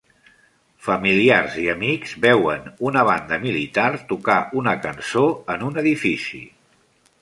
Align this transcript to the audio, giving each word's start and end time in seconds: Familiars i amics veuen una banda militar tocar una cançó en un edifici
Familiars 0.85 1.57
i 1.65 1.65
amics 1.73 2.15
veuen 2.25 2.67
una 2.93 3.05
banda 3.11 3.41
militar 3.47 3.87
tocar 4.15 4.41
una 4.65 4.77
cançó 4.89 5.27
en 5.57 5.71
un 5.71 5.83
edifici 5.87 6.47